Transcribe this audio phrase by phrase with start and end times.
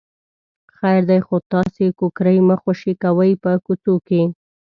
[0.77, 4.21] خیر دی خو تاسې کوکری مه خوشې کوئ په کوڅو کې.